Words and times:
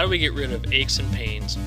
How 0.00 0.06
do 0.06 0.10
we 0.12 0.16
get 0.16 0.32
rid 0.32 0.50
of 0.50 0.72
aches 0.72 0.98
and 0.98 1.12
pains 1.12 1.58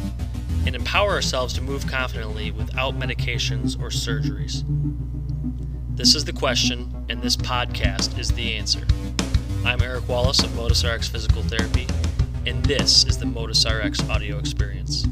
and 0.66 0.76
empower 0.76 1.12
ourselves 1.12 1.54
to 1.54 1.62
move 1.62 1.86
confidently 1.86 2.50
without 2.50 2.98
medications 2.98 3.80
or 3.80 3.90
surgeries? 3.90 4.64
This 5.96 6.16
is 6.16 6.26
the 6.26 6.34
question, 6.34 7.06
and 7.10 7.22
this 7.22 7.38
podcast 7.38 8.18
is 8.18 8.32
the 8.32 8.54
answer. 8.56 8.88
I'm 9.64 9.84
Eric 9.84 10.10
Wallace 10.10 10.42
of 10.42 10.52
Motus 10.56 10.84
RX 10.84 11.08
Physical 11.10 11.44
Therapy, 11.44 11.86
and 12.48 12.66
this 12.66 13.06
is 13.06 13.20
the 13.20 13.28
Motus 13.28 13.68
RX 13.68 14.10
audio 14.10 14.40
experience. 14.40 15.06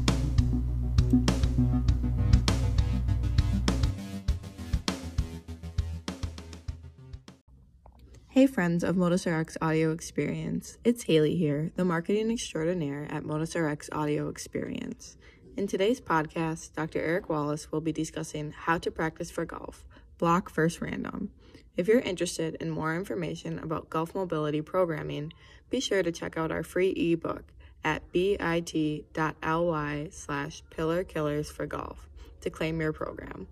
Hey 8.32 8.46
friends 8.46 8.82
of 8.82 8.96
Motus 8.96 9.26
RX 9.26 9.58
Audio 9.60 9.92
Experience, 9.92 10.78
it's 10.84 11.02
Haley 11.02 11.36
here, 11.36 11.70
the 11.76 11.84
marketing 11.84 12.30
extraordinaire 12.30 13.06
at 13.10 13.26
Motus 13.26 13.54
RX 13.54 13.90
Audio 13.92 14.30
Experience. 14.30 15.18
In 15.54 15.66
today's 15.66 16.00
podcast, 16.00 16.72
Dr. 16.72 16.98
Eric 16.98 17.28
Wallace 17.28 17.70
will 17.70 17.82
be 17.82 17.92
discussing 17.92 18.52
how 18.52 18.78
to 18.78 18.90
practice 18.90 19.30
for 19.30 19.44
golf, 19.44 19.84
block 20.16 20.50
versus 20.50 20.80
random. 20.80 21.30
If 21.76 21.88
you're 21.88 22.00
interested 22.00 22.54
in 22.54 22.70
more 22.70 22.96
information 22.96 23.58
about 23.58 23.90
golf 23.90 24.14
mobility 24.14 24.62
programming, 24.62 25.34
be 25.68 25.78
sure 25.78 26.02
to 26.02 26.10
check 26.10 26.38
out 26.38 26.50
our 26.50 26.62
free 26.62 26.88
ebook 26.88 27.44
at 27.84 28.10
bit.ly 28.12 30.08
slash 30.10 30.62
pillar 30.70 31.04
killers 31.04 31.50
for 31.50 31.66
golf 31.66 32.08
to 32.40 32.48
claim 32.48 32.80
your 32.80 32.94
program. 32.94 33.46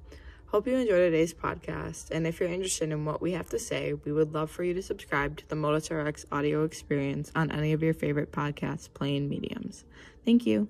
Hope 0.51 0.67
you 0.67 0.75
enjoyed 0.75 0.99
today's 0.99 1.33
podcast, 1.33 2.11
and 2.11 2.27
if 2.27 2.41
you're 2.41 2.49
interested 2.49 2.91
in 2.91 3.05
what 3.05 3.23
we 3.23 3.31
have 3.35 3.49
to 3.51 3.59
say, 3.61 3.93
we 3.93 4.11
would 4.11 4.35
love 4.35 4.51
for 4.51 4.65
you 4.65 4.75
to 4.75 4.83
subscribe 4.83 5.37
to 5.37 5.49
the 5.49 5.55
Motus 5.55 5.93
RX 5.93 6.27
audio 6.33 6.65
experience 6.65 7.31
on 7.37 7.53
any 7.53 7.73
of 7.73 7.85
your 7.85 7.95
favorite 7.95 8.33
podcast 8.33 8.93
playing 8.93 9.29
mediums. 9.29 9.85
Thank 10.25 10.47
you. 10.47 10.67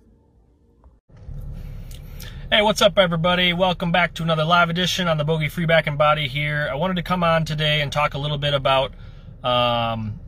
Hey, 2.53 2.61
what's 2.61 2.83
up, 2.83 2.99
everybody? 2.99 3.55
Welcome 3.55 3.91
back 3.91 4.13
to 4.17 4.23
another 4.23 4.45
live 4.45 4.69
edition 4.69 5.09
on 5.09 5.17
the 5.17 5.25
Bogey 5.25 5.49
Free 5.49 5.65
Back 5.65 5.87
and 5.87 5.97
Body 5.97 6.29
here. 6.29 6.69
I 6.71 6.75
wanted 6.75 6.97
to 6.97 7.03
come 7.03 7.25
on 7.25 7.47
today 7.47 7.81
and 7.81 7.91
talk 7.91 8.13
a 8.13 8.19
little 8.19 8.37
bit 8.37 8.53
about 8.53 8.93
um, 9.43 10.21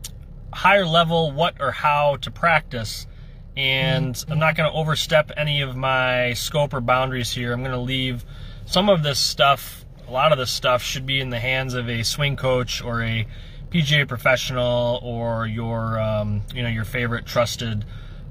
higher 0.54 0.86
level 0.86 1.30
what 1.30 1.60
or 1.60 1.72
how 1.72 2.16
to 2.22 2.30
practice. 2.30 3.06
And 3.54 4.16
I'm 4.30 4.38
not 4.38 4.56
going 4.56 4.72
to 4.72 4.74
overstep 4.74 5.30
any 5.36 5.60
of 5.60 5.76
my 5.76 6.32
scope 6.32 6.72
or 6.72 6.80
boundaries 6.80 7.30
here. 7.30 7.52
I'm 7.52 7.60
going 7.60 7.72
to 7.72 7.78
leave 7.78 8.24
some 8.66 8.88
of 8.88 9.02
this 9.02 9.18
stuff, 9.18 9.84
a 10.06 10.10
lot 10.10 10.32
of 10.32 10.38
this 10.38 10.50
stuff, 10.50 10.82
should 10.82 11.06
be 11.06 11.20
in 11.20 11.30
the 11.30 11.40
hands 11.40 11.74
of 11.74 11.88
a 11.88 12.02
swing 12.02 12.36
coach 12.36 12.82
or 12.82 13.02
a 13.02 13.26
PGA 13.70 14.06
professional 14.06 15.00
or 15.02 15.46
your, 15.46 15.98
um, 15.98 16.42
you 16.54 16.62
know, 16.62 16.68
your 16.68 16.84
favorite 16.84 17.26
trusted 17.26 17.84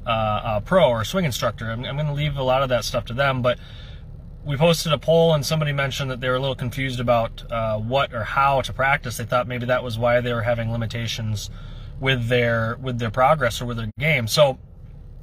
uh, 0.06 0.10
uh, 0.10 0.60
pro 0.62 0.90
or 0.90 1.04
swing 1.04 1.26
instructor. 1.26 1.70
I'm, 1.70 1.84
I'm 1.86 1.96
going 1.96 2.08
to 2.08 2.14
leave 2.14 2.38
a 2.38 2.44
lot 2.44 2.64
of 2.64 2.70
that 2.70 2.84
stuff 2.84 3.06
to 3.06 3.14
them, 3.14 3.42
but 3.42 3.60
we 4.46 4.58
posted 4.58 4.92
a 4.92 4.98
poll 4.98 5.34
and 5.34 5.46
somebody 5.46 5.72
mentioned 5.72 6.10
that 6.10 6.20
they 6.20 6.30
were 6.30 6.36
a 6.36 6.40
little 6.40 6.56
confused 6.56 7.00
about 7.00 7.44
uh, 7.52 7.78
what 7.78 8.14
or 8.14 8.24
how 8.24 8.62
to 8.62 8.74
practice. 8.74 9.18
They 9.18 9.26
thought 9.26 9.48
maybe 9.48 9.68
that 9.68 9.84
was 9.84 10.00
why 10.00 10.22
they 10.22 10.34
were 10.34 10.42
having 10.42 10.72
limitations 10.72 11.50
with 12.00 12.28
their 12.28 12.78
with 12.82 12.98
their 12.98 13.12
progress 13.12 13.62
or 13.62 13.66
with 13.66 13.78
their 13.78 13.92
game. 14.00 14.28
So 14.28 14.58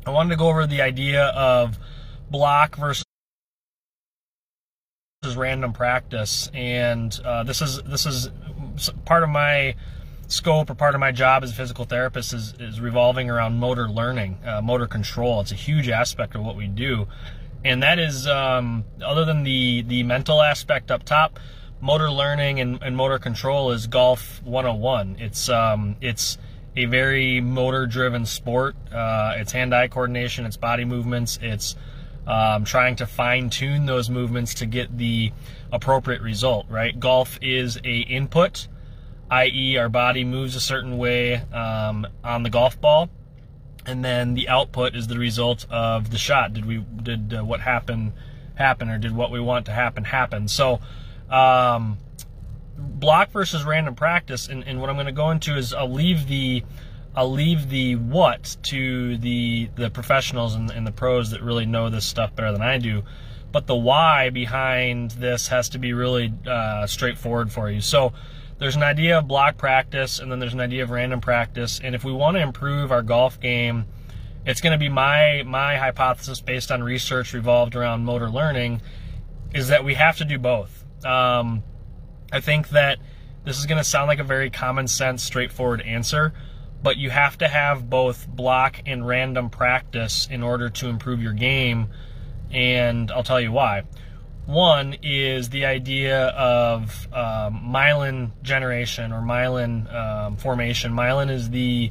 I 0.06 0.10
wanted 0.10 0.30
to 0.30 0.36
go 0.36 0.48
over 0.48 0.66
the 0.66 0.80
idea 0.80 1.26
of 1.26 1.78
block 2.30 2.76
versus 2.76 3.04
is 5.24 5.36
random 5.36 5.72
practice, 5.72 6.48
and 6.54 7.18
uh, 7.24 7.42
this 7.42 7.60
is 7.60 7.82
this 7.82 8.06
is 8.06 8.30
part 9.04 9.24
of 9.24 9.28
my 9.28 9.74
scope 10.28 10.70
or 10.70 10.76
part 10.76 10.94
of 10.94 11.00
my 11.00 11.10
job 11.10 11.42
as 11.42 11.50
a 11.50 11.54
physical 11.54 11.84
therapist 11.84 12.32
is, 12.32 12.54
is 12.60 12.80
revolving 12.80 13.28
around 13.28 13.58
motor 13.58 13.88
learning, 13.88 14.38
uh, 14.46 14.60
motor 14.62 14.86
control. 14.86 15.40
It's 15.40 15.50
a 15.50 15.56
huge 15.56 15.88
aspect 15.88 16.36
of 16.36 16.42
what 16.42 16.54
we 16.54 16.68
do, 16.68 17.08
and 17.64 17.82
that 17.82 17.98
is 17.98 18.28
um, 18.28 18.84
other 19.04 19.24
than 19.24 19.42
the 19.42 19.82
the 19.82 20.04
mental 20.04 20.40
aspect 20.40 20.92
up 20.92 21.02
top. 21.02 21.40
Motor 21.80 22.10
learning 22.10 22.60
and, 22.60 22.82
and 22.82 22.96
motor 22.96 23.18
control 23.18 23.70
is 23.72 23.88
golf 23.88 24.40
101. 24.44 25.16
It's 25.18 25.48
um, 25.48 25.96
it's 26.00 26.38
a 26.76 26.84
very 26.84 27.40
motor 27.40 27.86
driven 27.86 28.24
sport. 28.24 28.76
Uh, 28.92 29.34
it's 29.36 29.50
hand 29.50 29.74
eye 29.74 29.88
coordination, 29.88 30.46
it's 30.46 30.56
body 30.56 30.84
movements, 30.84 31.40
it's 31.42 31.74
um, 32.28 32.64
trying 32.64 32.94
to 32.96 33.06
fine 33.06 33.48
tune 33.48 33.86
those 33.86 34.10
movements 34.10 34.54
to 34.54 34.66
get 34.66 34.96
the 34.96 35.32
appropriate 35.72 36.20
result, 36.20 36.66
right? 36.68 36.98
Golf 37.00 37.38
is 37.40 37.78
a 37.84 38.00
input, 38.00 38.68
i.e., 39.30 39.78
our 39.78 39.88
body 39.88 40.24
moves 40.24 40.54
a 40.54 40.60
certain 40.60 40.98
way 40.98 41.36
um, 41.52 42.06
on 42.22 42.42
the 42.42 42.50
golf 42.50 42.78
ball, 42.80 43.08
and 43.86 44.04
then 44.04 44.34
the 44.34 44.50
output 44.50 44.94
is 44.94 45.06
the 45.06 45.18
result 45.18 45.66
of 45.70 46.10
the 46.10 46.18
shot. 46.18 46.52
Did 46.52 46.66
we 46.66 46.84
did 47.02 47.32
uh, 47.32 47.44
what 47.44 47.60
happened 47.60 48.12
happen, 48.56 48.90
or 48.90 48.98
did 48.98 49.16
what 49.16 49.30
we 49.30 49.40
want 49.40 49.64
to 49.66 49.72
happen 49.72 50.04
happen? 50.04 50.48
So, 50.48 50.80
um, 51.30 51.96
block 52.76 53.30
versus 53.30 53.64
random 53.64 53.94
practice, 53.94 54.48
and, 54.48 54.64
and 54.68 54.82
what 54.82 54.90
I'm 54.90 54.96
going 54.96 55.06
to 55.06 55.12
go 55.12 55.30
into 55.30 55.56
is 55.56 55.72
I'll 55.72 55.90
leave 55.90 56.28
the 56.28 56.62
I'll 57.18 57.32
leave 57.32 57.68
the 57.68 57.96
what 57.96 58.56
to 58.66 59.16
the 59.16 59.70
the 59.74 59.90
professionals 59.90 60.54
and, 60.54 60.70
and, 60.70 60.86
the 60.86 60.92
pros 60.92 61.32
that 61.32 61.42
really 61.42 61.66
know 61.66 61.90
this 61.90 62.04
stuff 62.04 62.36
better 62.36 62.52
than 62.52 62.62
I 62.62 62.78
do. 62.78 63.02
But 63.50 63.66
the 63.66 63.74
why 63.74 64.30
behind 64.30 65.10
this 65.10 65.48
has 65.48 65.70
to 65.70 65.80
be 65.80 65.94
really 65.94 66.32
uh, 66.46 66.86
straightforward 66.86 67.50
for 67.50 67.68
you. 67.68 67.80
So 67.80 68.12
there's 68.58 68.76
an 68.76 68.84
idea 68.84 69.18
of 69.18 69.26
block 69.26 69.56
practice, 69.56 70.20
and 70.20 70.30
then 70.30 70.38
there's 70.38 70.54
an 70.54 70.60
idea 70.60 70.84
of 70.84 70.90
random 70.90 71.20
practice. 71.20 71.80
And 71.82 71.96
if 71.96 72.04
we 72.04 72.12
want 72.12 72.36
to 72.36 72.40
improve 72.40 72.92
our 72.92 73.02
golf 73.02 73.40
game, 73.40 73.86
it's 74.46 74.60
going 74.60 74.74
to 74.74 74.78
be 74.78 74.88
my 74.88 75.42
my 75.44 75.76
hypothesis 75.76 76.40
based 76.40 76.70
on 76.70 76.84
research 76.84 77.34
revolved 77.34 77.74
around 77.74 78.04
motor 78.04 78.30
learning, 78.30 78.80
is 79.52 79.66
that 79.68 79.82
we 79.82 79.94
have 79.94 80.18
to 80.18 80.24
do 80.24 80.38
both. 80.38 80.84
Um, 81.04 81.64
I 82.30 82.38
think 82.38 82.68
that 82.68 83.00
this 83.42 83.58
is 83.58 83.66
going 83.66 83.78
to 83.78 83.84
sound 83.84 84.06
like 84.06 84.20
a 84.20 84.24
very 84.24 84.50
common 84.50 84.86
sense, 84.86 85.24
straightforward 85.24 85.80
answer 85.80 86.32
but 86.82 86.96
you 86.96 87.10
have 87.10 87.38
to 87.38 87.48
have 87.48 87.88
both 87.88 88.28
block 88.28 88.82
and 88.86 89.06
random 89.06 89.50
practice 89.50 90.28
in 90.30 90.42
order 90.42 90.70
to 90.70 90.88
improve 90.88 91.22
your 91.22 91.32
game. 91.32 91.88
And 92.50 93.10
I'll 93.10 93.24
tell 93.24 93.40
you 93.40 93.52
why. 93.52 93.84
One 94.46 94.96
is 95.02 95.50
the 95.50 95.66
idea 95.66 96.28
of 96.28 97.06
um, 97.12 97.70
myelin 97.70 98.30
generation 98.42 99.12
or 99.12 99.20
myelin 99.20 99.92
um, 99.94 100.36
formation. 100.36 100.92
Myelin 100.92 101.30
is 101.30 101.50
the 101.50 101.90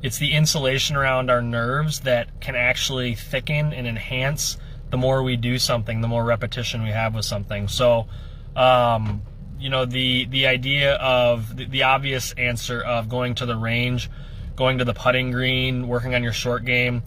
it's 0.00 0.18
the 0.18 0.32
insulation 0.32 0.94
around 0.94 1.28
our 1.28 1.42
nerves 1.42 2.00
that 2.00 2.40
can 2.40 2.54
actually 2.54 3.16
thicken 3.16 3.72
and 3.72 3.86
enhance 3.86 4.56
the 4.90 4.96
more 4.96 5.22
we 5.22 5.36
do 5.36 5.58
something, 5.58 6.00
the 6.00 6.08
more 6.08 6.24
repetition 6.24 6.82
we 6.82 6.90
have 6.90 7.14
with 7.14 7.24
something. 7.24 7.66
So, 7.68 8.06
um, 8.54 9.22
you 9.58 9.68
know 9.68 9.84
the 9.84 10.26
the 10.26 10.46
idea 10.46 10.94
of 10.94 11.56
the, 11.56 11.64
the, 11.66 11.82
obvious 11.82 12.32
answer 12.32 12.80
of 12.80 13.08
going 13.08 13.34
to 13.34 13.46
the 13.46 13.56
range 13.56 14.10
going 14.56 14.78
to 14.78 14.84
the 14.84 14.94
putting 14.94 15.30
green 15.30 15.88
working 15.88 16.14
on 16.14 16.22
your 16.22 16.32
short 16.32 16.64
game 16.64 17.02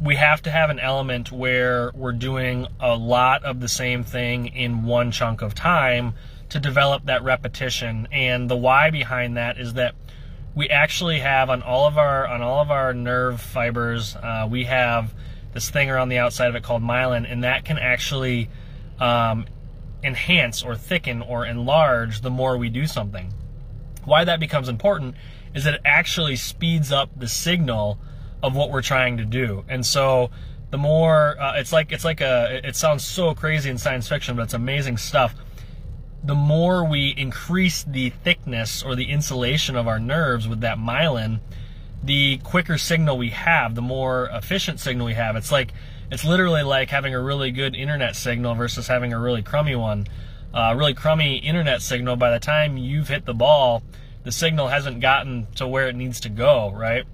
we 0.00 0.16
have 0.16 0.40
to 0.42 0.50
have 0.50 0.70
an 0.70 0.78
element 0.78 1.30
where 1.30 1.92
we're 1.94 2.12
doing 2.12 2.66
a 2.80 2.96
lot 2.96 3.44
of 3.44 3.60
the 3.60 3.68
same 3.68 4.02
thing 4.02 4.46
in 4.46 4.84
one 4.84 5.10
chunk 5.10 5.42
of 5.42 5.54
time 5.54 6.14
to 6.48 6.58
develop 6.58 7.04
that 7.04 7.22
repetition. 7.22 8.08
And 8.10 8.50
the 8.50 8.56
why 8.56 8.90
behind 8.90 9.36
that 9.36 9.58
is 9.58 9.74
that 9.74 9.94
we 10.54 10.68
actually 10.70 11.20
have 11.20 11.50
on 11.50 11.62
all 11.62 11.86
of 11.86 11.98
our 11.98 12.26
on 12.26 12.42
all 12.42 12.60
of 12.60 12.70
our 12.70 12.92
nerve 12.92 13.40
fibers 13.40 14.16
uh, 14.16 14.48
we 14.50 14.64
have 14.64 15.14
this 15.52 15.70
thing 15.70 15.90
around 15.90 16.08
the 16.08 16.18
outside 16.18 16.48
of 16.48 16.56
it 16.56 16.62
called 16.64 16.82
myelin 16.82 17.30
and 17.30 17.44
that 17.44 17.64
can 17.64 17.78
actually 17.78 18.48
um, 18.98 19.46
enhance 20.02 20.62
or 20.62 20.74
thicken 20.74 21.22
or 21.22 21.44
enlarge 21.44 22.20
the 22.20 22.30
more 22.30 22.56
we 22.56 22.68
do 22.68 22.86
something. 22.86 23.32
Why 24.04 24.24
that 24.24 24.40
becomes 24.40 24.68
important 24.68 25.14
is 25.54 25.64
that 25.64 25.74
it 25.74 25.80
actually 25.84 26.36
speeds 26.36 26.92
up 26.92 27.10
the 27.16 27.28
signal 27.28 27.98
of 28.42 28.54
what 28.54 28.70
we're 28.70 28.82
trying 28.82 29.18
to 29.18 29.24
do. 29.24 29.64
And 29.68 29.84
so 29.84 30.30
the 30.70 30.78
more 30.78 31.40
uh, 31.40 31.54
it's 31.56 31.72
like 31.72 31.92
it's 31.92 32.04
like 32.04 32.20
a 32.20 32.60
it 32.64 32.76
sounds 32.76 33.04
so 33.04 33.34
crazy 33.34 33.70
in 33.70 33.78
science 33.78 34.08
fiction, 34.08 34.36
but 34.36 34.42
it's 34.42 34.54
amazing 34.54 34.96
stuff. 34.96 35.34
The 36.22 36.34
more 36.34 36.84
we 36.84 37.14
increase 37.16 37.82
the 37.82 38.10
thickness 38.10 38.82
or 38.82 38.94
the 38.94 39.10
insulation 39.10 39.74
of 39.76 39.88
our 39.88 39.98
nerves 39.98 40.46
with 40.46 40.60
that 40.60 40.78
myelin, 40.78 41.40
the 42.02 42.38
quicker 42.38 42.78
signal 42.78 43.16
we 43.18 43.30
have, 43.30 43.74
the 43.74 43.82
more 43.82 44.28
efficient 44.32 44.80
signal 44.80 45.06
we 45.06 45.14
have. 45.14 45.34
It's 45.34 45.50
like 45.50 45.72
it's 46.10 46.24
literally 46.24 46.62
like 46.62 46.90
having 46.90 47.14
a 47.14 47.20
really 47.20 47.50
good 47.50 47.76
internet 47.76 48.16
signal 48.16 48.54
versus 48.54 48.88
having 48.88 49.12
a 49.12 49.18
really 49.18 49.42
crummy 49.42 49.76
one. 49.76 50.06
Uh, 50.52 50.74
really 50.76 50.94
crummy 50.94 51.36
internet 51.36 51.80
signal, 51.80 52.16
by 52.16 52.30
the 52.30 52.40
time 52.40 52.76
you've 52.76 53.08
hit 53.08 53.24
the 53.24 53.34
ball, 53.34 53.82
the 54.24 54.32
signal 54.32 54.68
hasn't 54.68 55.00
gotten 55.00 55.46
to 55.54 55.66
where 55.66 55.88
it 55.88 55.94
needs 55.94 56.20
to 56.20 56.28
go, 56.28 56.72
right? 56.72 57.04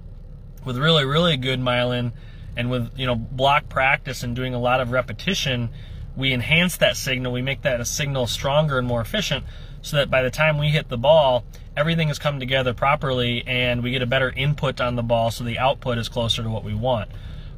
With 0.64 0.78
really, 0.78 1.04
really 1.04 1.37
good 1.37 1.60
myelin 1.60 2.12
and 2.56 2.70
with, 2.70 2.90
you 2.98 3.06
know, 3.06 3.14
block 3.14 3.69
practice 3.69 4.22
and 4.22 4.34
doing 4.34 4.54
a 4.54 4.58
lot 4.58 4.81
of 4.81 4.90
repetition, 4.90 5.69
we 6.16 6.32
enhance 6.32 6.78
that 6.78 6.96
signal. 6.96 7.32
We 7.32 7.43
make 7.43 7.62
that 7.62 7.81
a 7.81 7.84
signal 7.84 8.26
stronger 8.26 8.78
and 8.78 8.88
more 8.88 9.02
efficient 9.02 9.44
so 9.82 9.98
that 9.98 10.10
by 10.10 10.22
the 10.22 10.31
time 10.31 10.56
we 10.56 10.69
hit 10.70 10.88
the 10.88 10.96
ball, 10.96 11.44
everything 11.76 12.08
has 12.08 12.19
come 12.19 12.40
together 12.40 12.72
properly 12.72 13.44
and 13.46 13.82
we 13.82 13.90
get 13.90 14.00
a 14.00 14.06
better 14.06 14.31
input 14.31 14.81
on 14.81 14.96
the 14.96 15.02
ball 15.02 15.31
so 15.31 15.44
the 15.44 15.58
output 15.58 15.98
is 15.98 16.08
closer 16.08 16.43
to 16.43 16.48
what 16.48 16.64
we 16.64 16.75
want. 16.75 17.10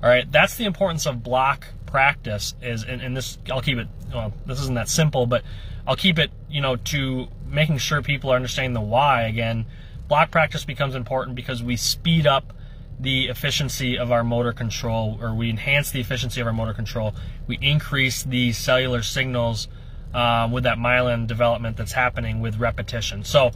All 0.02 0.08
right, 0.08 0.30
that's 0.30 0.54
the 0.54 0.64
importance 0.64 1.06
of 1.06 1.22
block 1.22 1.66
practice. 1.86 2.54
Is 2.62 2.84
and, 2.84 3.02
and 3.02 3.16
this 3.16 3.38
I'll 3.50 3.60
keep 3.60 3.78
it. 3.78 3.88
Well, 4.12 4.32
this 4.46 4.60
isn't 4.60 4.74
that 4.74 4.88
simple, 4.88 5.26
but 5.26 5.42
I'll 5.86 5.96
keep 5.96 6.18
it. 6.18 6.30
You 6.48 6.60
know, 6.60 6.76
to 6.76 7.26
making 7.46 7.78
sure 7.78 8.00
people 8.02 8.30
are 8.30 8.36
understanding 8.36 8.74
the 8.74 8.80
why. 8.80 9.22
Again, 9.22 9.66
block 10.06 10.30
practice 10.30 10.64
becomes 10.64 10.94
important 10.94 11.34
because 11.34 11.62
we 11.62 11.76
speed 11.76 12.26
up 12.26 12.52
the 13.00 13.28
efficiency 13.28 13.98
of 13.98 14.12
our 14.12 14.22
motor 14.22 14.52
control, 14.52 15.18
or 15.20 15.34
we 15.34 15.50
enhance 15.50 15.90
the 15.90 16.00
efficiency 16.00 16.40
of 16.40 16.46
our 16.46 16.52
motor 16.52 16.74
control. 16.74 17.14
We 17.46 17.58
increase 17.60 18.22
the 18.22 18.52
cellular 18.52 19.02
signals 19.02 19.68
um, 20.14 20.52
with 20.52 20.64
that 20.64 20.78
myelin 20.78 21.26
development 21.26 21.76
that's 21.76 21.92
happening 21.92 22.40
with 22.40 22.58
repetition. 22.58 23.24
So, 23.24 23.50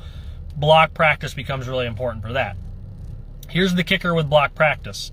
block 0.56 0.92
practice 0.92 1.34
becomes 1.34 1.68
really 1.68 1.86
important 1.86 2.24
for 2.24 2.32
that. 2.32 2.56
Here's 3.48 3.74
the 3.74 3.84
kicker 3.84 4.14
with 4.14 4.28
block 4.28 4.54
practice 4.54 5.12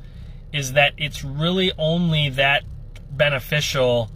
is 0.51 0.73
that 0.73 0.93
it's 0.97 1.23
really 1.23 1.71
only 1.77 2.29
that 2.29 2.63
beneficial 3.11 4.09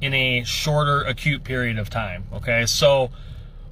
in 0.00 0.12
a 0.14 0.44
shorter 0.44 1.02
acute 1.02 1.44
period 1.44 1.78
of 1.78 1.90
time. 1.90 2.24
Okay, 2.32 2.66
so 2.66 3.10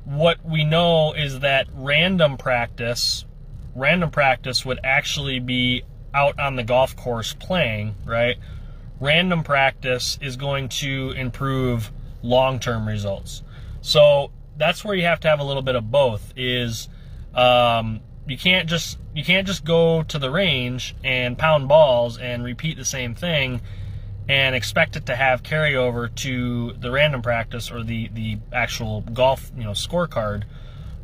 what 0.05 0.45
we 0.45 0.65
know 0.65 1.13
is 1.13 1.41
that 1.41 1.67
random 1.75 2.37
practice, 2.37 3.25
random 3.75 4.11
practice 4.11 4.65
would 4.65 4.81
actually 4.85 5.41
be 5.41 5.83
out 6.13 6.39
on 6.39 6.57
the 6.57 6.63
golf 6.63 6.95
course 6.97 7.35
playing, 7.35 7.95
right? 8.05 8.37
Random 9.01 9.43
practice 9.43 10.19
is 10.23 10.37
going 10.37 10.69
to 10.69 11.11
improve 11.13 11.91
long-term 12.23 12.87
results. 12.87 13.43
So 13.81 14.31
that's 14.57 14.85
where 14.85 14.95
you 14.95 15.05
have 15.05 15.21
to 15.21 15.29
have 15.29 15.41
a 15.41 15.45
little 15.45 15.63
bit 15.63 15.75
of 15.75 15.91
both. 15.91 16.33
Is 16.37 16.89
um, 17.35 18.01
you 18.27 18.39
can't 18.39 18.69
just 18.69 18.99
you 19.15 19.25
can't 19.25 19.47
just 19.47 19.65
go 19.65 20.03
to 20.03 20.19
the 20.19 20.31
range 20.31 20.97
and 21.05 21.39
pound 21.39 21.69
balls 21.69 22.19
and 22.19 22.45
repeat 22.45 22.77
the 22.77 22.85
same 22.85 23.15
thing 23.15 23.61
and 24.29 24.55
expect 24.55 24.97
it 24.97 25.07
to 25.07 25.15
have 25.15 25.43
carryover 25.43 26.13
to 26.17 26.73
the 26.75 26.91
random 26.91 27.23
practice 27.23 27.71
or 27.71 27.83
the 27.83 28.09
the 28.09 28.39
actual 28.53 29.03
golf 29.03 29.51
you 29.57 29.65
know 29.65 29.71
scorecard. 29.71 30.45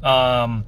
Um, 0.03 0.65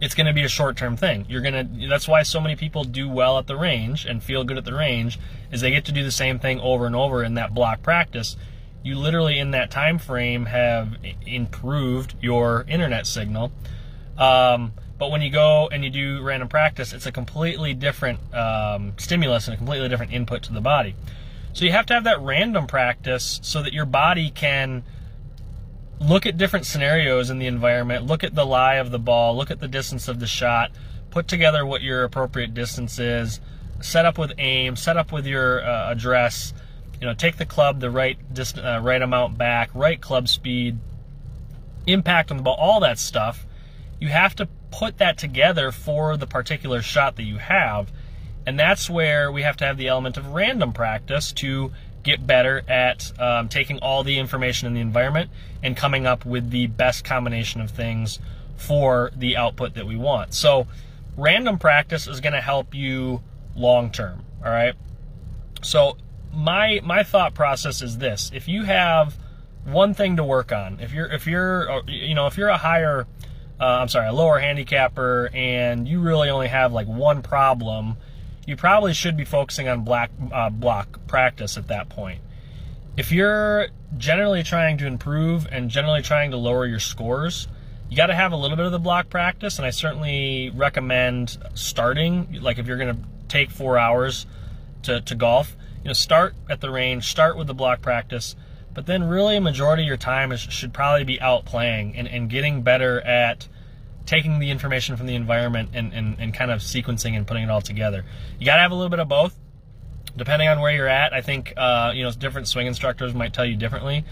it's 0.00 0.14
going 0.14 0.26
to 0.26 0.32
be 0.32 0.44
a 0.44 0.48
short-term 0.48 0.96
thing. 0.96 1.26
You're 1.28 1.40
going 1.40 1.54
to 1.80 1.88
that's 1.88 2.08
why 2.08 2.22
so 2.22 2.40
many 2.40 2.56
people 2.56 2.84
do 2.84 3.08
well 3.08 3.38
at 3.38 3.46
the 3.46 3.56
range 3.56 4.06
and 4.06 4.22
feel 4.22 4.44
good 4.44 4.56
at 4.56 4.64
the 4.64 4.74
range 4.74 5.18
is 5.52 5.60
they 5.60 5.70
get 5.70 5.84
to 5.86 5.92
do 5.92 6.02
the 6.02 6.10
same 6.10 6.38
thing 6.38 6.60
over 6.60 6.86
and 6.86 6.96
over 6.96 7.22
in 7.22 7.34
that 7.34 7.52
block 7.52 7.82
practice. 7.82 8.36
You 8.82 8.96
literally 8.96 9.38
in 9.38 9.50
that 9.52 9.70
time 9.70 9.98
frame 9.98 10.46
have 10.46 10.96
improved 11.26 12.14
your 12.20 12.64
internet 12.68 13.06
signal. 13.06 13.50
Um, 14.18 14.72
but 15.04 15.10
when 15.10 15.20
you 15.20 15.28
go 15.28 15.68
and 15.70 15.84
you 15.84 15.90
do 15.90 16.22
random 16.22 16.48
practice, 16.48 16.94
it's 16.94 17.04
a 17.04 17.12
completely 17.12 17.74
different 17.74 18.18
um, 18.34 18.94
stimulus 18.96 19.46
and 19.46 19.52
a 19.52 19.58
completely 19.58 19.86
different 19.86 20.14
input 20.14 20.42
to 20.44 20.52
the 20.54 20.62
body. 20.62 20.96
So 21.52 21.66
you 21.66 21.72
have 21.72 21.84
to 21.86 21.92
have 21.92 22.04
that 22.04 22.22
random 22.22 22.66
practice 22.66 23.38
so 23.42 23.62
that 23.62 23.74
your 23.74 23.84
body 23.84 24.30
can 24.30 24.82
look 26.00 26.24
at 26.24 26.38
different 26.38 26.64
scenarios 26.64 27.28
in 27.28 27.38
the 27.38 27.46
environment, 27.46 28.06
look 28.06 28.24
at 28.24 28.34
the 28.34 28.46
lie 28.46 28.76
of 28.76 28.92
the 28.92 28.98
ball, 28.98 29.36
look 29.36 29.50
at 29.50 29.60
the 29.60 29.68
distance 29.68 30.08
of 30.08 30.20
the 30.20 30.26
shot, 30.26 30.70
put 31.10 31.28
together 31.28 31.66
what 31.66 31.82
your 31.82 32.04
appropriate 32.04 32.54
distance 32.54 32.98
is, 32.98 33.40
set 33.82 34.06
up 34.06 34.16
with 34.16 34.32
aim, 34.38 34.74
set 34.74 34.96
up 34.96 35.12
with 35.12 35.26
your 35.26 35.62
uh, 35.62 35.90
address, 35.92 36.54
you 36.98 37.06
know, 37.06 37.12
take 37.12 37.36
the 37.36 37.44
club 37.44 37.78
the 37.80 37.90
right 37.90 38.16
uh, 38.56 38.80
right 38.82 39.02
amount 39.02 39.36
back, 39.36 39.68
right 39.74 40.00
club 40.00 40.28
speed, 40.28 40.78
impact 41.86 42.30
on 42.30 42.38
the 42.38 42.42
ball, 42.42 42.56
all 42.58 42.80
that 42.80 42.98
stuff. 42.98 43.44
You 44.00 44.08
have 44.08 44.34
to 44.36 44.48
put 44.78 44.98
that 44.98 45.16
together 45.16 45.70
for 45.70 46.16
the 46.16 46.26
particular 46.26 46.82
shot 46.82 47.16
that 47.16 47.22
you 47.22 47.38
have. 47.38 47.92
And 48.46 48.58
that's 48.58 48.90
where 48.90 49.30
we 49.30 49.42
have 49.42 49.56
to 49.58 49.64
have 49.64 49.76
the 49.76 49.88
element 49.88 50.16
of 50.16 50.26
random 50.28 50.72
practice 50.72 51.32
to 51.34 51.72
get 52.02 52.26
better 52.26 52.62
at 52.68 53.18
um, 53.18 53.48
taking 53.48 53.78
all 53.78 54.02
the 54.02 54.18
information 54.18 54.66
in 54.66 54.74
the 54.74 54.80
environment 54.80 55.30
and 55.62 55.76
coming 55.76 56.06
up 56.06 56.26
with 56.26 56.50
the 56.50 56.66
best 56.66 57.04
combination 57.04 57.60
of 57.60 57.70
things 57.70 58.18
for 58.56 59.10
the 59.16 59.36
output 59.36 59.74
that 59.74 59.86
we 59.86 59.96
want. 59.96 60.34
So, 60.34 60.66
random 61.16 61.58
practice 61.58 62.06
is 62.06 62.20
going 62.20 62.34
to 62.34 62.40
help 62.40 62.74
you 62.74 63.22
long 63.56 63.90
term. 63.90 64.24
All 64.44 64.50
right. 64.50 64.74
So, 65.62 65.96
my 66.32 66.80
my 66.84 67.02
thought 67.04 67.32
process 67.32 67.80
is 67.80 67.98
this: 67.98 68.30
if 68.34 68.48
you 68.48 68.64
have 68.64 69.16
one 69.64 69.94
thing 69.94 70.16
to 70.16 70.24
work 70.24 70.52
on, 70.52 70.80
if 70.80 70.92
you're 70.92 71.06
if 71.06 71.26
you're 71.26 71.82
you 71.86 72.14
know 72.14 72.26
if 72.26 72.36
you're 72.36 72.48
a 72.48 72.58
higher 72.58 73.06
uh, 73.60 73.64
I'm 73.64 73.88
sorry, 73.88 74.08
a 74.08 74.12
lower 74.12 74.38
handicapper, 74.38 75.30
and 75.32 75.86
you 75.86 76.00
really 76.00 76.28
only 76.28 76.48
have 76.48 76.72
like 76.72 76.86
one 76.86 77.22
problem, 77.22 77.96
you 78.46 78.56
probably 78.56 78.92
should 78.92 79.16
be 79.16 79.24
focusing 79.24 79.68
on 79.68 79.84
black 79.84 80.10
uh, 80.32 80.50
block 80.50 81.06
practice 81.06 81.56
at 81.56 81.68
that 81.68 81.88
point. 81.88 82.20
If 82.96 83.10
you're 83.10 83.68
generally 83.96 84.42
trying 84.42 84.78
to 84.78 84.86
improve 84.86 85.46
and 85.50 85.70
generally 85.70 86.02
trying 86.02 86.30
to 86.32 86.36
lower 86.36 86.66
your 86.66 86.78
scores, 86.78 87.48
you 87.88 87.96
got 87.96 88.06
to 88.06 88.14
have 88.14 88.32
a 88.32 88.36
little 88.36 88.56
bit 88.56 88.66
of 88.66 88.72
the 88.72 88.78
block 88.78 89.08
practice, 89.08 89.58
and 89.58 89.66
I 89.66 89.70
certainly 89.70 90.50
recommend 90.50 91.38
starting. 91.54 92.40
Like 92.40 92.58
if 92.58 92.66
you're 92.66 92.76
going 92.76 92.96
to 92.96 93.02
take 93.28 93.50
four 93.50 93.78
hours 93.78 94.26
to, 94.82 95.00
to 95.00 95.14
golf, 95.14 95.56
you 95.82 95.88
know, 95.88 95.92
start 95.92 96.34
at 96.48 96.60
the 96.60 96.70
range, 96.70 97.08
start 97.08 97.36
with 97.36 97.46
the 97.46 97.54
block 97.54 97.82
practice, 97.82 98.36
but 98.74 98.86
then 98.86 99.04
really 99.04 99.36
a 99.36 99.40
majority 99.40 99.84
of 99.84 99.88
your 99.88 99.96
time 99.96 100.32
is, 100.32 100.40
should 100.40 100.74
probably 100.74 101.04
be 101.04 101.20
out 101.20 101.44
playing 101.44 101.96
and, 101.96 102.08
and 102.08 102.28
getting 102.28 102.62
better 102.62 103.00
at 103.00 103.48
taking 104.04 104.38
the 104.38 104.50
information 104.50 104.96
from 104.96 105.06
the 105.06 105.14
environment 105.14 105.70
and, 105.72 105.92
and, 105.92 106.16
and 106.18 106.34
kind 106.34 106.50
of 106.50 106.60
sequencing 106.60 107.16
and 107.16 107.26
putting 107.26 107.44
it 107.44 107.50
all 107.50 107.62
together. 107.62 108.04
You 108.38 108.44
got 108.44 108.56
to 108.56 108.62
have 108.62 108.72
a 108.72 108.74
little 108.74 108.90
bit 108.90 108.98
of 108.98 109.08
both. 109.08 109.38
Depending 110.16 110.46
on 110.46 110.60
where 110.60 110.72
you're 110.72 110.88
at, 110.88 111.12
I 111.12 111.22
think 111.22 111.54
uh, 111.56 111.90
you 111.92 112.04
know 112.04 112.10
different 112.12 112.46
swing 112.46 112.68
instructors 112.68 113.14
might 113.14 113.32
tell 113.32 113.44
you 113.44 113.56
differently, 113.56 114.04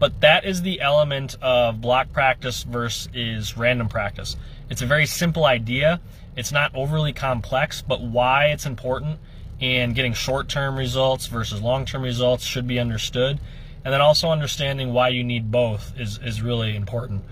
but 0.00 0.20
that 0.20 0.44
is 0.44 0.62
the 0.62 0.80
element 0.80 1.36
of 1.40 1.80
block 1.80 2.12
practice 2.12 2.64
versus 2.64 3.56
random 3.56 3.88
practice. 3.88 4.36
It's 4.68 4.82
a 4.82 4.86
very 4.86 5.06
simple 5.06 5.44
idea. 5.44 6.00
It's 6.36 6.50
not 6.50 6.74
overly 6.74 7.12
complex, 7.12 7.82
but 7.82 8.00
why 8.00 8.46
it's 8.46 8.66
important 8.66 9.20
and 9.60 9.94
getting 9.94 10.12
short-term 10.12 10.76
results 10.76 11.26
versus 11.26 11.62
long-term 11.62 12.02
results 12.02 12.44
should 12.44 12.66
be 12.66 12.80
understood. 12.80 13.38
And 13.84 13.92
then 13.92 14.00
also 14.00 14.30
understanding 14.30 14.92
why 14.92 15.08
you 15.08 15.22
need 15.22 15.50
both 15.50 15.92
is, 15.98 16.18
is 16.22 16.40
really 16.40 16.74
important. 16.74 17.22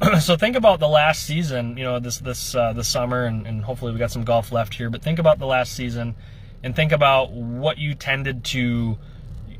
so 0.20 0.36
think 0.36 0.54
about 0.54 0.78
the 0.78 0.88
last 0.88 1.24
season, 1.24 1.76
you 1.76 1.82
know, 1.82 1.98
this 1.98 2.18
this 2.18 2.54
uh, 2.54 2.72
this 2.72 2.86
summer, 2.86 3.24
and, 3.24 3.46
and 3.46 3.64
hopefully 3.64 3.92
we 3.92 3.98
got 3.98 4.12
some 4.12 4.22
golf 4.22 4.52
left 4.52 4.74
here. 4.74 4.90
But 4.90 5.02
think 5.02 5.18
about 5.18 5.38
the 5.38 5.46
last 5.46 5.72
season, 5.72 6.14
and 6.62 6.74
think 6.76 6.92
about 6.92 7.32
what 7.32 7.78
you 7.78 7.94
tended 7.94 8.44
to, 8.44 8.96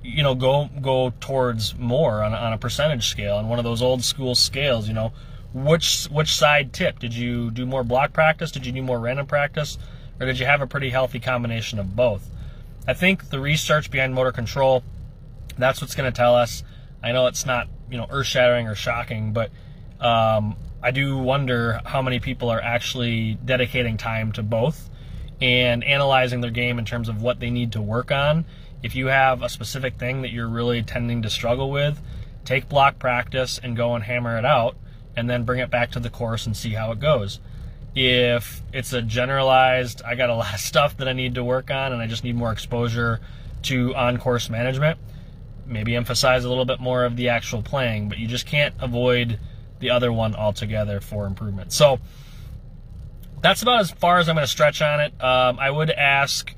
you 0.02 0.22
know, 0.22 0.36
go 0.36 0.70
go 0.80 1.12
towards 1.18 1.76
more 1.76 2.22
on, 2.22 2.34
on 2.34 2.52
a 2.52 2.58
percentage 2.58 3.08
scale, 3.08 3.36
on 3.36 3.48
one 3.48 3.58
of 3.58 3.64
those 3.64 3.82
old 3.82 4.04
school 4.04 4.36
scales. 4.36 4.86
You 4.86 4.94
know, 4.94 5.12
which 5.52 6.04
which 6.04 6.32
side 6.32 6.72
tip 6.72 7.00
did 7.00 7.14
you 7.14 7.50
do 7.50 7.66
more 7.66 7.82
block 7.82 8.12
practice? 8.12 8.52
Did 8.52 8.64
you 8.64 8.70
do 8.70 8.82
more 8.82 9.00
random 9.00 9.26
practice, 9.26 9.76
or 10.20 10.26
did 10.26 10.38
you 10.38 10.46
have 10.46 10.62
a 10.62 10.68
pretty 10.68 10.90
healthy 10.90 11.18
combination 11.18 11.80
of 11.80 11.96
both? 11.96 12.30
I 12.86 12.94
think 12.94 13.30
the 13.30 13.40
research 13.40 13.90
behind 13.90 14.14
motor 14.14 14.32
control, 14.32 14.84
that's 15.58 15.80
what's 15.80 15.94
going 15.94 16.10
to 16.10 16.16
tell 16.16 16.34
us. 16.34 16.62
I 17.02 17.12
know 17.12 17.26
it's 17.26 17.46
not 17.46 17.68
you 17.90 17.96
know 17.96 18.06
earth 18.10 18.26
shattering 18.26 18.66
or 18.66 18.74
shocking, 18.74 19.32
but 19.32 19.50
um, 20.00 20.56
I 20.82 20.90
do 20.90 21.18
wonder 21.18 21.80
how 21.84 22.02
many 22.02 22.20
people 22.20 22.50
are 22.50 22.60
actually 22.60 23.34
dedicating 23.44 23.96
time 23.96 24.32
to 24.32 24.42
both 24.42 24.88
and 25.40 25.84
analyzing 25.84 26.40
their 26.40 26.50
game 26.50 26.78
in 26.78 26.84
terms 26.84 27.08
of 27.08 27.22
what 27.22 27.40
they 27.40 27.50
need 27.50 27.72
to 27.72 27.82
work 27.82 28.10
on. 28.10 28.44
If 28.82 28.94
you 28.94 29.06
have 29.06 29.42
a 29.42 29.48
specific 29.48 29.96
thing 29.96 30.22
that 30.22 30.30
you're 30.30 30.48
really 30.48 30.82
tending 30.82 31.22
to 31.22 31.30
struggle 31.30 31.70
with, 31.70 32.00
take 32.44 32.68
block 32.68 32.98
practice 32.98 33.58
and 33.62 33.76
go 33.76 33.94
and 33.94 34.04
hammer 34.04 34.38
it 34.38 34.44
out 34.44 34.76
and 35.16 35.28
then 35.28 35.44
bring 35.44 35.58
it 35.58 35.70
back 35.70 35.90
to 35.92 36.00
the 36.00 36.10
course 36.10 36.46
and 36.46 36.56
see 36.56 36.70
how 36.70 36.92
it 36.92 37.00
goes. 37.00 37.40
If 37.94 38.62
it's 38.72 38.92
a 38.92 39.02
generalized, 39.02 40.02
I 40.02 40.14
got 40.14 40.30
a 40.30 40.34
lot 40.34 40.54
of 40.54 40.60
stuff 40.72 40.96
that 40.98 41.08
I 41.08 41.12
need 41.12 41.34
to 41.34 41.44
work 41.44 41.70
on 41.70 41.92
and 41.92 42.00
I 42.00 42.06
just 42.06 42.24
need 42.24 42.36
more 42.36 42.52
exposure 42.52 43.20
to 43.62 43.94
on 43.96 44.18
course 44.18 44.48
management, 44.48 44.98
maybe 45.68 45.94
emphasize 45.94 46.44
a 46.44 46.48
little 46.48 46.64
bit 46.64 46.80
more 46.80 47.04
of 47.04 47.16
the 47.16 47.28
actual 47.28 47.62
playing, 47.62 48.08
but 48.08 48.18
you 48.18 48.26
just 48.26 48.46
can't 48.46 48.74
avoid 48.80 49.38
the 49.78 49.90
other 49.90 50.12
one 50.12 50.34
altogether 50.34 51.00
for 51.00 51.26
improvement. 51.26 51.72
So 51.72 52.00
that's 53.40 53.62
about 53.62 53.80
as 53.80 53.90
far 53.90 54.18
as 54.18 54.28
I'm 54.28 54.34
going 54.34 54.46
to 54.46 54.50
stretch 54.50 54.82
on 54.82 55.00
it. 55.00 55.12
Um, 55.22 55.58
I 55.58 55.70
would 55.70 55.90
ask 55.90 56.54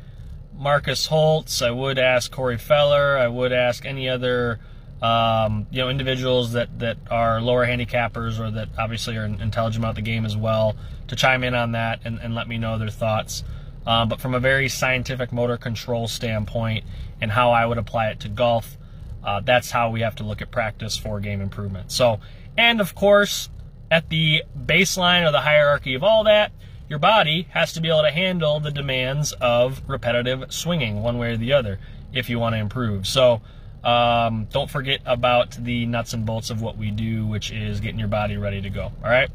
Marcus 0.55 1.07
Holtz. 1.07 1.63
I 1.63 1.71
would 1.71 1.99
ask 1.99 2.31
Corey 2.31 2.59
Feller. 2.59 3.19
I 3.19 3.29
would 3.29 3.53
ask 3.53 3.85
any 3.85 4.09
other 4.09 4.61
um, 5.03 5.67
you 5.71 5.79
know 5.79 5.89
individuals 5.89 6.53
that 6.53 6.79
that 6.79 6.99
are 7.11 7.41
lower 7.41 7.67
handicappers 7.67 8.39
or 8.39 8.51
that 8.51 8.69
obviously 8.79 9.17
are 9.17 9.25
intelligent 9.25 9.83
about 9.83 9.95
the 9.95 10.03
game 10.03 10.27
as 10.27 10.37
well 10.37 10.77
to 11.09 11.17
chime 11.17 11.43
in 11.43 11.55
on 11.55 11.73
that 11.73 12.01
and, 12.05 12.19
and 12.19 12.35
let 12.35 12.49
me 12.49 12.59
know 12.59 12.79
their 12.79 12.91
thoughts. 12.91 13.43
Um, 13.87 14.09
but 14.11 14.21
from 14.21 14.35
a 14.35 14.41
very 14.41 14.69
scientific 14.69 15.33
motor 15.33 15.57
control 15.57 16.07
standpoint 16.07 16.85
and 17.21 17.31
how 17.31 17.51
I 17.51 17.65
would 17.65 17.79
apply 17.79 18.11
it 18.11 18.21
to 18.21 18.29
golf, 18.29 18.77
uh, 19.25 19.41
that's 19.41 19.71
how 19.71 19.91
we 19.91 20.01
have 20.01 20.15
to 20.17 20.25
look 20.25 20.41
at 20.43 20.51
practice 20.51 20.97
for 20.97 21.21
game 21.21 21.41
improvement. 21.41 21.93
So 21.93 22.21
and 22.57 22.81
of 22.81 22.95
course, 22.95 23.49
at 23.91 24.09
the 24.09 24.45
baseline 24.57 25.27
or 25.27 25.33
the 25.33 25.41
hierarchy 25.41 25.95
of 25.95 26.03
all 26.03 26.25
that, 26.25 26.53
your 26.89 26.99
body 26.99 27.47
has 27.51 27.73
to 27.75 27.81
be 27.81 27.89
able 27.89 28.03
to 28.03 28.11
handle 28.11 28.61
the 28.61 28.71
demands 28.71 29.33
of 29.41 29.81
repetitive 29.87 30.53
swinging 30.53 31.03
one 31.03 31.19
way 31.19 31.33
or 31.33 31.37
the 31.37 31.53
other 31.53 31.79
if 32.13 32.29
you 32.29 32.39
want 32.39 32.55
to 32.55 32.59
improve. 32.59 33.07
So 33.07 33.41
um, 33.85 34.49
don't 34.51 34.69
forget 34.69 35.01
about 35.07 35.53
the 35.53 35.87
nuts 35.87 36.13
and 36.13 36.27
bolts 36.27 36.51
of 36.51 36.61
what 36.61 36.77
we 36.77 36.91
do, 36.91 37.27
which 37.27 37.53
is 37.53 37.81
getting 37.81 37.99
your 37.99 38.09
body 38.09 38.37
ready 38.37 38.61
to 38.61 38.71
go. 38.71 38.93
All 39.03 39.11
right. 39.11 39.31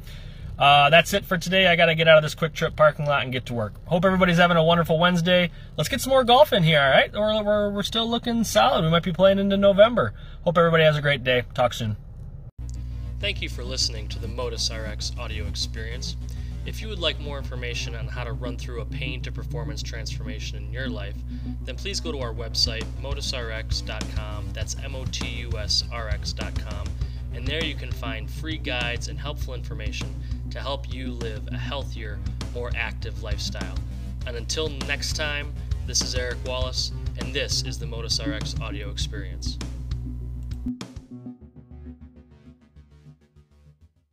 Uh, 0.58 0.90
that's 0.90 1.14
it 1.14 1.26
for 1.26 1.38
today. 1.38 1.68
I 1.68 1.76
got 1.76 1.88
to 1.88 1.96
get 1.96 2.08
out 2.08 2.18
of 2.18 2.24
this 2.24 2.36
QuikTrip 2.36 2.76
parking 2.76 3.06
lot 3.06 3.24
and 3.24 3.32
get 3.32 3.46
to 3.48 3.54
work. 3.54 3.74
Hope 3.86 4.06
everybody's 4.06 4.38
having 4.38 4.58
a 4.58 4.64
wonderful 4.64 4.98
Wednesday. 4.98 5.52
Let's 5.78 5.90
get 5.90 6.00
some 6.00 6.12
more 6.12 6.24
golf 6.24 6.54
in 6.54 6.64
here, 6.64 6.82
all 6.82 6.90
right? 6.90 7.14
Or 7.16 7.44
we're, 7.44 7.70
we're 7.72 7.84
still 7.84 8.10
looking 8.10 8.44
solid. 8.44 8.84
We 8.84 8.90
might 8.90 9.04
be 9.04 9.12
playing 9.12 9.40
into 9.40 9.58
November. 9.58 10.14
Hope 10.44 10.58
everybody 10.58 10.84
has 10.84 10.96
a 10.96 11.02
great 11.02 11.24
day. 11.24 11.44
Talk 11.54 11.74
soon. 11.74 11.98
Thank 13.20 13.42
you 13.42 13.50
for 13.50 13.64
listening 13.64 14.08
to 14.10 14.20
the 14.20 14.28
Motus 14.28 14.70
RX 14.70 15.12
audio 15.20 15.46
experience. 15.48 16.16
If 16.66 16.82
you 16.82 16.88
would 16.88 17.00
like 17.00 17.20
more 17.20 17.38
information 17.38 17.96
on 17.96 18.08
how 18.08 18.24
to 18.24 18.34
run 18.34 18.58
through 18.58 18.82
a 18.82 18.86
pain 18.86 19.22
to 19.22 19.32
performance 19.32 19.84
transformation 19.84 20.58
in 20.58 20.74
your 20.74 20.90
life, 20.90 21.16
then 21.64 21.76
please 21.76 22.00
go 22.00 22.12
to 22.12 22.20
our 22.20 22.34
website, 22.34 22.84
motusrx.com. 23.02 24.50
That's 24.52 24.76
M 24.84 24.96
O 24.96 25.06
T 25.06 25.28
U 25.28 25.52
S 25.58 25.84
R 25.92 26.10
X.com. 26.10 26.88
And 27.36 27.46
there 27.46 27.63
you 27.63 27.75
can 27.75 27.92
find 27.92 28.30
free 28.30 28.58
guides 28.58 29.10
and 29.10 29.20
helpful 29.20 29.54
information 29.54 30.08
to 30.51 30.60
help 30.60 30.92
you 30.94 31.12
live 31.12 31.48
a 31.51 31.58
healthier, 31.58 32.18
more 32.54 32.72
active 32.75 33.22
lifestyle. 33.22 33.75
And 34.25 34.38
until 34.38 34.70
next 34.88 35.18
time, 35.18 35.54
this 35.86 36.01
is 36.01 36.15
Eric 36.15 36.38
Wallace, 36.46 36.94
and 37.20 37.34
this 37.34 37.63
is 37.63 37.77
the 37.77 37.86
Motus 37.86 38.20
RX 38.25 38.60
audio 38.62 38.89
experience. 38.89 39.60